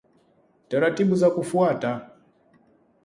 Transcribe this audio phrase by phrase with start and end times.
[0.69, 2.09] Taratibu za kufuata